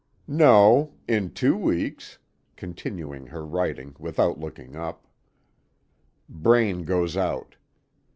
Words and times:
"No 0.27 0.95
in 1.07 1.29
two 1.29 1.55
weeks," 1.55 2.17
continuing 2.55 3.27
her 3.27 3.45
writing 3.45 3.95
without 3.99 4.39
looking 4.39 4.75
up. 4.75 5.05
Braine 6.27 6.85
goes 6.85 7.15
out. 7.15 7.55